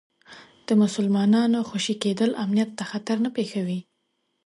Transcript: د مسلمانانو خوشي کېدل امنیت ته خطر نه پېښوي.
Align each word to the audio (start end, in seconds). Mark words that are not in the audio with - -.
د 0.67 0.69
مسلمانانو 0.81 1.67
خوشي 1.69 1.95
کېدل 2.03 2.29
امنیت 2.43 2.69
ته 2.77 2.83
خطر 2.91 3.15
نه 3.25 3.29
پېښوي. 3.37 3.79